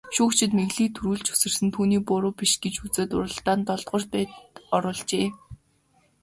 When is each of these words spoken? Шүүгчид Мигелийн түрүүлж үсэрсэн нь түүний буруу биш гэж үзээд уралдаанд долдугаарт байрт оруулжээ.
Шүүгчид 0.15 0.51
Мигелийн 0.57 0.93
түрүүлж 0.95 1.27
үсэрсэн 1.33 1.65
нь 1.67 1.73
түүний 1.75 2.01
буруу 2.09 2.31
биш 2.39 2.53
гэж 2.63 2.75
үзээд 2.85 3.11
уралдаанд 3.17 3.63
долдугаарт 3.67 4.09
байрт 4.13 4.35
оруулжээ. 4.75 5.27